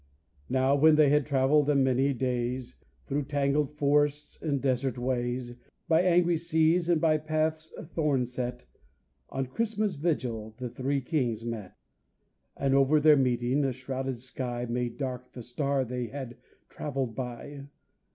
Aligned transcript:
Now 0.49 0.73
when 0.75 0.95
they 0.95 1.09
had 1.09 1.27
travelled 1.27 1.69
a 1.69 1.75
many 1.75 2.11
days 2.11 2.75
Through 3.05 3.25
tangled 3.25 3.69
forests 3.77 4.39
and 4.41 4.59
desert 4.59 4.97
ways, 4.97 5.53
By 5.87 6.01
angry 6.01 6.37
seas 6.37 6.89
and 6.89 6.99
by 6.99 7.17
paths 7.19 7.71
thorn 7.93 8.25
set 8.25 8.65
On 9.29 9.45
Christmas 9.45 9.93
Vigil 9.93 10.55
the 10.57 10.69
three 10.71 11.01
kings 11.01 11.45
met. 11.45 11.75
And 12.57 12.73
over 12.73 12.99
their 12.99 13.15
meeting 13.15 13.63
a 13.63 13.71
shrouded 13.71 14.17
sky 14.21 14.65
Made 14.67 14.97
dark 14.97 15.33
the 15.33 15.43
star 15.43 15.85
they 15.85 16.07
had 16.07 16.37
travelled 16.67 17.13
by. 17.13 17.67